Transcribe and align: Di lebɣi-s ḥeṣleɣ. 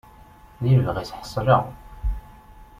Di 0.61 0.71
lebɣi-s 0.79 1.11
ḥeṣleɣ. 1.19 1.63